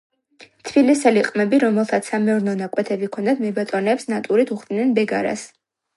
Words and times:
თბილისელი 0.69 1.21
ყმები 1.27 1.59
რომელთაც 1.65 2.09
სამეურნეო 2.13 2.57
ნაკვეთები 2.63 3.11
ჰქონდათ, 3.11 3.45
მებატონეებს 3.47 4.09
ნატურით 4.15 4.55
უხდიდნენ 4.57 4.97
ბეგარას. 5.01 5.45